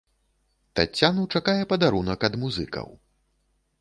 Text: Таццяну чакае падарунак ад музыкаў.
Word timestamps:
Таццяну 0.79 1.25
чакае 1.37 1.57
падарунак 1.73 2.19
ад 2.31 2.39
музыкаў. 2.45 2.87